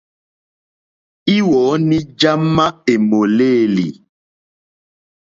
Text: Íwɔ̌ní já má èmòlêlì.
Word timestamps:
Íwɔ̌ní 1.35 1.97
já 2.19 2.31
má 2.55 2.65
èmòlêlì. 2.93 3.87